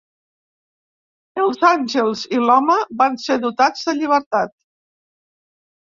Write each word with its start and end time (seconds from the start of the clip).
Els 1.43 1.61
àngels 1.69 2.25
i 2.37 2.41
l'home 2.45 2.79
van 3.03 3.21
ser 3.27 3.39
dotats 3.47 3.87
de 3.91 3.99
llibertat. 4.01 4.55